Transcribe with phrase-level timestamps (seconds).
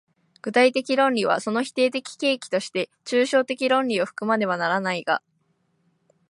[0.41, 5.21] 具体的論理はその否定的契機として抽象的論理を含まねばならないが、